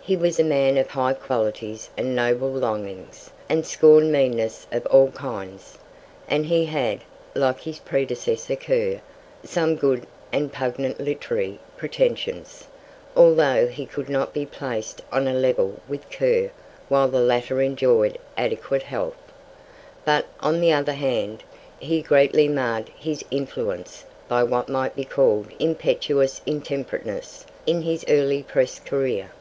[0.00, 5.10] He was a man of high qualities and noble longings, and scorned meanness of all
[5.10, 5.76] kinds;
[6.26, 7.00] and he had,
[7.34, 9.02] like his predecessor Kerr,
[9.44, 12.68] some good and pungent literary pretensions,
[13.14, 16.52] although he could not be placed on a level with Kerr
[16.88, 19.32] while the latter enjoyed adequate health.
[20.06, 21.44] But, on the other hand,
[21.80, 28.42] he greatly marred his influence by what might be called impetuous intemperateness in his early
[28.42, 29.32] press career.